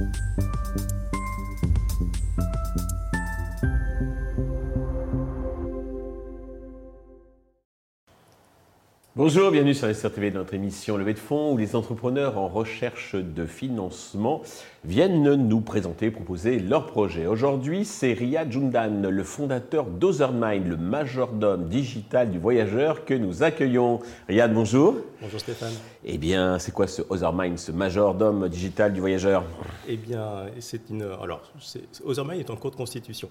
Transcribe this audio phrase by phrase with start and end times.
[0.00, 0.49] you
[9.22, 13.14] Bonjour, bienvenue sur SRTV de notre émission Levée de fonds où les entrepreneurs en recherche
[13.16, 14.40] de financement
[14.82, 17.26] viennent nous présenter, proposer leurs projets.
[17.26, 24.00] Aujourd'hui, c'est Riyad Jundan, le fondateur d'Othermind, le majordome digital du voyageur que nous accueillons.
[24.26, 24.96] Riyad, bonjour.
[25.20, 25.74] Bonjour Stéphane.
[26.02, 29.44] Eh bien, c'est quoi ce Othermind, ce majordome digital du voyageur?
[29.86, 31.02] Eh bien, c'est une.
[31.02, 31.42] Alors,
[32.06, 33.28] Othermind est en cours de constitution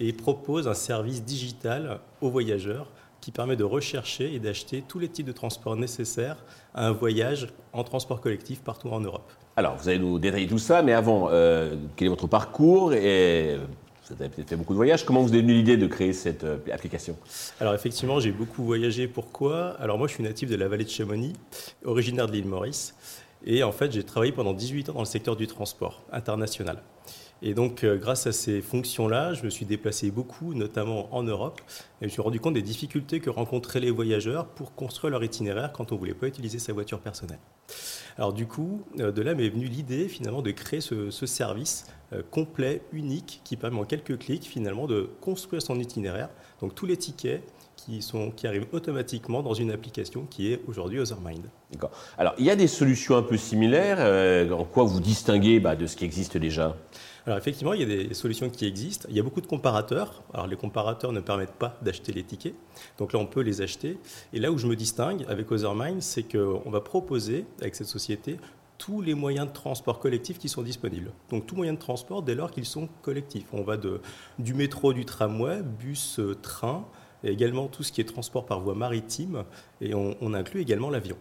[0.00, 2.88] et propose un service digital aux voyageurs
[3.22, 6.36] qui permet de rechercher et d'acheter tous les types de transports nécessaires
[6.74, 9.32] à un voyage en transport collectif partout en Europe.
[9.56, 13.58] Alors, vous allez nous détailler tout ça, mais avant, euh, quel est votre parcours et
[14.04, 15.06] vous avez peut-être fait beaucoup de voyages.
[15.06, 17.16] Comment vous avez eu l'idée de créer cette euh, application?
[17.60, 19.06] Alors effectivement, j'ai beaucoup voyagé.
[19.06, 19.76] Pourquoi?
[19.80, 21.34] Alors moi, je suis natif de la vallée de Chamonix,
[21.84, 22.94] originaire de l'île Maurice.
[23.44, 26.82] Et en fait, j'ai travaillé pendant 18 ans dans le secteur du transport international.
[27.44, 31.60] Et donc, euh, grâce à ces fonctions-là, je me suis déplacé beaucoup, notamment en Europe,
[32.00, 35.24] et je me suis rendu compte des difficultés que rencontraient les voyageurs pour construire leur
[35.24, 37.40] itinéraire quand on ne voulait pas utiliser sa voiture personnelle.
[38.16, 42.22] Alors du coup, euh, de là m'est venue l'idée finalement de créer ce, service euh,
[42.30, 46.28] complet, unique, qui permet en quelques clics finalement de construire son itinéraire.
[46.60, 47.42] Donc tous les tickets,
[47.74, 51.42] qui, arrivent automatiquement dans une application qui est aujourd'hui Othermind.
[51.72, 51.90] D'accord.
[52.16, 53.98] Alors, il y a des solutions un peu similaires.
[54.52, 56.76] en quoi vous distinguez bah, de ce qui existe déjà?
[57.32, 59.06] Alors effectivement, il y a des solutions qui existent.
[59.08, 60.22] Il y a beaucoup de comparateurs.
[60.34, 62.54] Alors les comparateurs ne permettent pas d'acheter les tickets.
[62.98, 63.96] Donc là, on peut les acheter.
[64.34, 68.36] Et là où je me distingue avec Othermind, c'est qu'on va proposer avec cette société
[68.76, 71.10] tous les moyens de transport collectif qui sont disponibles.
[71.30, 73.46] Donc tous moyens de transport dès lors qu'ils sont collectifs.
[73.54, 73.78] On va
[74.38, 76.84] du métro, du tramway, bus, euh, train,
[77.24, 79.44] et également tout ce qui est transport par voie maritime,
[79.80, 81.16] et on inclut également l'avion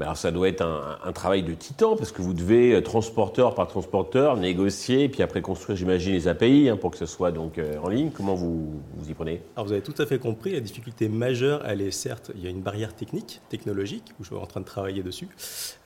[0.00, 3.68] alors ça doit être un, travail de titan parce que vous devez, euh, transporteur par
[3.68, 7.76] transporteur, négocier, puis après construire, j'imagine, les API hein, pour que ce soit donc euh,
[7.82, 8.10] en ligne.
[8.10, 9.42] Comment vous, vous y prenez?
[9.56, 12.46] Alors vous avez tout à fait compris, la difficulté majeure, elle est certes, il y
[12.46, 15.28] a une barrière technique, technologique, où je suis en train de travailler dessus.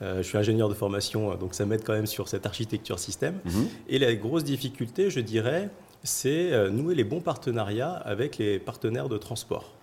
[0.01, 3.39] Euh, je suis ingénieur de formation, donc ça m'aide quand même sur cette architecture système.
[3.45, 3.67] Mhm.
[3.89, 5.69] Et la grosse difficulté, je dirais,
[6.03, 9.76] c'est nouer les bons partenariats avec les partenaires de transport.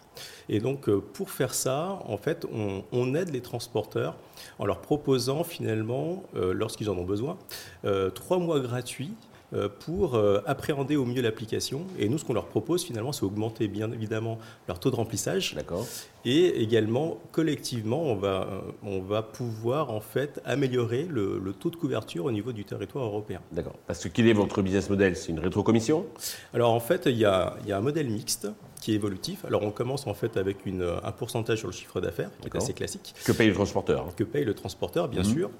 [0.48, 2.46] Et donc, euh, pour faire ça, en fait,
[2.92, 4.16] on, aide les transporteurs
[4.58, 7.38] en leur proposant finalement, euh, lorsqu'ils en ont besoin,
[7.84, 9.12] euh, trois mois gratuits
[9.78, 11.82] pour appréhender au mieux l'application.
[11.96, 15.54] Et nous, ce qu'on leur propose finalement, c'est augmenter bien évidemment leur taux de remplissage.
[15.54, 15.86] D'accord.
[16.24, 18.48] Et également, collectivement, on va,
[18.82, 23.40] on va pouvoir en fait améliorer le, taux de couverture au niveau du territoire européen.
[23.52, 23.76] D'accord.
[23.86, 25.14] Parce que quel est votre business model?
[25.14, 26.04] C'est une rétrocommission?
[26.52, 28.48] Alors en fait, il y a, il y a un modèle mixte
[28.84, 29.46] qui est évolutif.
[29.46, 32.56] Alors on commence en fait avec une, un pourcentage sur le chiffre d'affaires, qui est
[32.56, 33.14] assez classique.
[33.24, 34.10] Que paye le transporteur hein.
[34.14, 35.32] Que paye le transporteur, bien mhm.
[35.32, 35.50] sûr.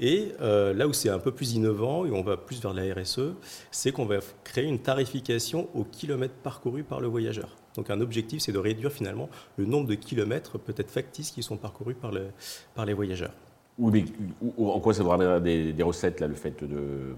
[0.00, 2.92] Et euh, là où c'est un peu plus innovant et on va plus vers la
[2.92, 3.34] RSE,
[3.70, 7.50] c'est qu'on va créer une tarification au kilomètre parcouru par le voyageur.
[7.76, 9.28] Donc un objectif, c'est de réduire finalement
[9.58, 12.30] le nombre de kilomètres peut-être factices qui sont parcourus par, le,
[12.74, 13.32] par les voyageurs.
[13.80, 17.14] en quoi ça doit des, des recettes, là, le fait de,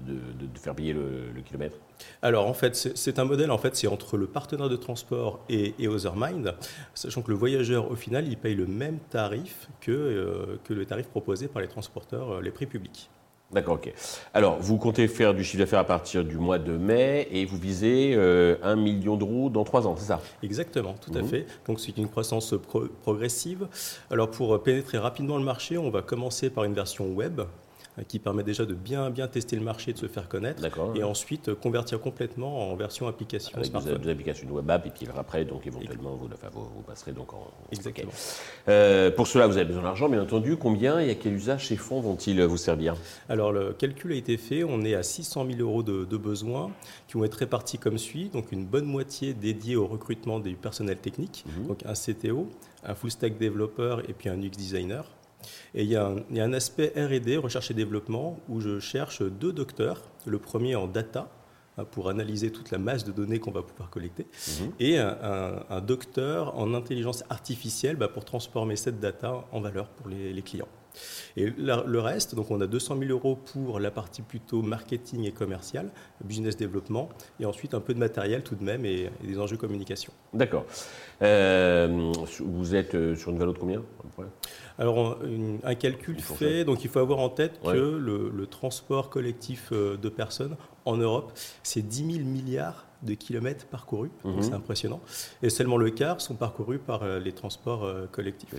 [0.00, 1.76] de, faire payer le, kilomètre
[2.22, 5.74] Alors en fait, c'est un modèle, en fait, c'est entre le partenaire de transport et,
[5.78, 6.54] et Othermind,
[6.94, 10.84] sachant que le voyageur, au final, il paye le même tarif que, euh, que le
[10.84, 13.10] tarif proposé par les transporteurs, euh, les prix publics.
[13.52, 13.92] D'accord, ok.
[14.32, 17.56] Alors, vous comptez faire du chiffre d'affaires à partir du mois de mai et vous
[17.56, 20.20] visez euh, un million d'euros dans trois ans, c'est ça?
[20.44, 21.26] Exactement, tout à mmh.
[21.26, 21.46] fait.
[21.66, 22.54] Donc, c'est une croissance
[23.02, 23.66] progressive.
[24.08, 27.44] Alors, pour pénétrer rapidement le marché, on va commencer par une version web euh,
[28.08, 30.62] qui permet déjà de bien, bien tester le marché, de se faire connaître,
[30.94, 33.98] et ensuite euh, convertir complètement en version application Avec smartphone.
[33.98, 37.48] Des, applications web app, et puis après, donc éventuellement, vous, vous, passerez donc en...
[37.72, 38.12] Exactement.
[38.68, 40.56] Euh, pour cela, vous avez besoin d'argent, bien entendu.
[40.56, 42.94] Combien et à quel usage ces fonds vont-ils vous servir?
[43.28, 44.64] Alors, le calcul a été fait.
[44.64, 46.70] On est à 600 000 euros de, besoins
[47.08, 48.28] qui vont être répartis comme suit.
[48.28, 51.66] Donc, une bonne moitié dédiée au recrutement des personnels techniques, mhm.
[51.68, 52.48] donc un CTO,
[52.84, 55.04] un full stack développeur et puis un UX designer.
[55.74, 60.02] Et il y, a un, aspect RD, recherche et développement, où je cherche deux docteurs.
[60.26, 61.28] Le premier en data,
[61.78, 64.26] hein, pour analyser toute la masse de données qu'on va pouvoir collecter,
[64.60, 64.72] mhm.
[64.80, 70.42] et un, docteur en intelligence artificielle bah, pour transformer cette data en valeur pour les
[70.42, 70.68] clients.
[71.36, 75.32] Et le reste, donc on a 200 000 euros pour la partie plutôt marketing et
[75.32, 75.90] commercial,
[76.24, 77.08] business développement,
[77.38, 80.12] et ensuite un peu de matériel tout de même et, des enjeux communication.
[80.32, 80.64] D'accord.
[81.22, 83.82] Euh, vous êtes euh, sur une valeur de combien
[84.78, 85.18] Alors
[85.64, 90.08] un calcul fait, donc il faut avoir en tête que le, transport collectif euh, de
[90.08, 91.32] personnes en Europe,
[91.62, 94.42] c'est 10 000 milliards de kilomètres parcourus, donc mhm.
[94.42, 95.00] c'est impressionnant.
[95.42, 98.54] Et seulement le quart sont parcourus par euh, les transports euh, collectifs.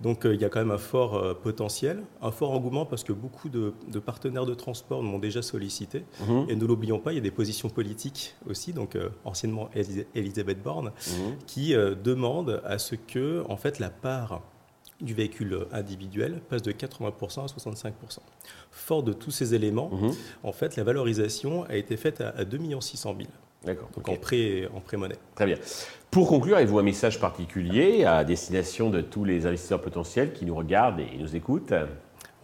[0.00, 3.48] Donc il y a quand même un fort potentiel, un fort engouement parce que beaucoup
[3.48, 3.72] de,
[4.04, 6.04] partenaires de transport m'ont déjà sollicité.
[6.26, 6.46] Mhm.
[6.48, 9.70] Et ne l'oublions pas, il y a des positions politiques aussi, donc anciennement
[10.14, 11.36] Elisabeth Borne, mhm.
[11.46, 14.42] qui demandent à ce que en fait, la part
[15.02, 17.92] du véhicule individuel passe de 80% à 65%.
[18.70, 19.90] Fort de tous ces éléments,
[20.42, 23.28] en fait, la valorisation a été faite à, 2 600 000.
[23.64, 23.88] D'accord.
[23.94, 25.18] Donc en prêt en prêt monnaie.
[25.34, 25.56] Très bien.
[26.10, 30.54] Pour conclure, avez-vous un message particulier à destination de tous les investisseurs potentiels qui nous
[30.54, 31.72] regardent et nous écoutent?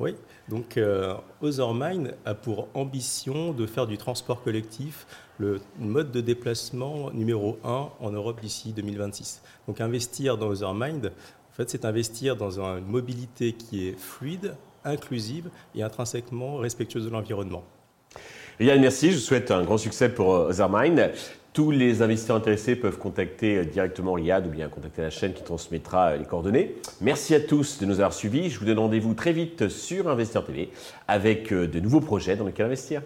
[0.01, 0.15] Oui.
[0.49, 5.07] Donc euh, Othermind a pour ambition de faire du transport collectif
[5.39, 9.43] le mode de déplacement numéro 1 en Europe d'ici 2026.
[9.67, 11.13] Donc investir dans Othermind,
[11.59, 14.55] fait, c'est investir dans une mobilité qui est fluide,
[14.85, 17.65] inclusive et intrinsèquement respectueuse de l'environnement.
[18.61, 19.13] Yann, merci.
[19.13, 21.11] Je vous souhaite un grand succès pour euh, Zermine.
[21.53, 25.45] Tous les investisseurs intéressés peuvent contacter euh, directement l'IAD ou bien contacter la chaîne qui
[25.45, 26.75] transmettra euh, les coordonnées.
[27.01, 28.51] Merci à tous de nous avoir suivis.
[28.51, 30.71] Je vous donne rendez-vous très vite sur Investir TV
[31.07, 33.03] avec de nouveaux projets dans lesquels investir.